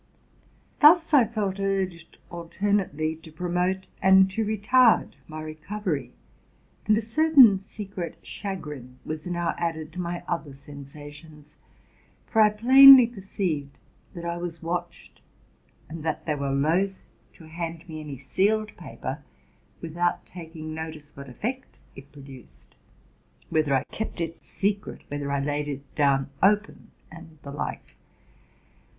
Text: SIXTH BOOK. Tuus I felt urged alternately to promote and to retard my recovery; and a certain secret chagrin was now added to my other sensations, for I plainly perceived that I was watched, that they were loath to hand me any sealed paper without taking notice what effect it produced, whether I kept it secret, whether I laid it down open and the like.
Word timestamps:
SIXTH 0.01 0.79
BOOK. 0.79 0.95
Tuus 0.95 1.13
I 1.13 1.25
felt 1.27 1.59
urged 1.59 2.17
alternately 2.31 3.15
to 3.17 3.31
promote 3.31 3.85
and 4.01 4.27
to 4.31 4.43
retard 4.43 5.11
my 5.27 5.43
recovery; 5.43 6.11
and 6.87 6.97
a 6.97 7.01
certain 7.03 7.59
secret 7.59 8.17
chagrin 8.23 8.97
was 9.05 9.27
now 9.27 9.53
added 9.59 9.93
to 9.93 10.01
my 10.01 10.23
other 10.27 10.53
sensations, 10.53 11.55
for 12.25 12.41
I 12.41 12.49
plainly 12.49 13.05
perceived 13.05 13.77
that 14.15 14.25
I 14.25 14.37
was 14.37 14.63
watched, 14.63 15.21
that 15.87 16.25
they 16.25 16.33
were 16.33 16.49
loath 16.49 17.03
to 17.33 17.43
hand 17.45 17.87
me 17.87 17.99
any 18.01 18.17
sealed 18.17 18.75
paper 18.77 19.23
without 19.81 20.25
taking 20.25 20.73
notice 20.73 21.15
what 21.15 21.29
effect 21.29 21.77
it 21.95 22.11
produced, 22.11 22.75
whether 23.51 23.75
I 23.75 23.83
kept 23.91 24.19
it 24.19 24.41
secret, 24.41 25.03
whether 25.09 25.31
I 25.31 25.41
laid 25.41 25.67
it 25.67 25.93
down 25.93 26.31
open 26.41 26.89
and 27.11 27.37
the 27.43 27.51
like. 27.51 27.97